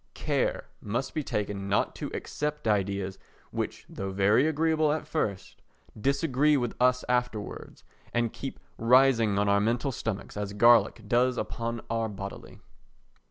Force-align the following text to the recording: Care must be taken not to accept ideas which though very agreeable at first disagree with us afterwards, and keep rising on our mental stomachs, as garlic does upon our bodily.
Care 0.15 0.63
must 0.81 1.13
be 1.13 1.21
taken 1.23 1.69
not 1.69 1.93
to 1.97 2.09
accept 2.15 2.67
ideas 2.67 3.19
which 3.51 3.85
though 3.87 4.09
very 4.09 4.47
agreeable 4.47 4.91
at 4.91 5.05
first 5.05 5.61
disagree 5.95 6.57
with 6.57 6.73
us 6.81 7.05
afterwards, 7.07 7.83
and 8.11 8.33
keep 8.33 8.59
rising 8.79 9.37
on 9.37 9.47
our 9.47 9.59
mental 9.61 9.91
stomachs, 9.91 10.35
as 10.35 10.53
garlic 10.53 11.03
does 11.07 11.37
upon 11.37 11.81
our 11.91 12.09
bodily. 12.09 12.57